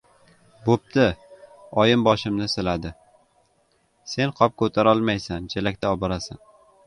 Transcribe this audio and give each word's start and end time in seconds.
—Bo‘pti,— 0.67 1.03
oyim 1.81 2.05
boshimni 2.07 2.47
siladi.— 2.53 2.93
Sen 4.13 4.33
qop 4.39 4.57
ko‘tarolmaysan, 4.63 5.51
chelakda 5.55 5.93
oborasan. 5.97 6.43